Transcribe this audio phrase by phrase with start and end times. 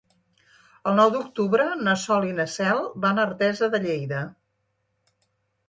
[0.91, 4.25] El nou d'octubre na Sol i na Cel van a Artesa de Lleida.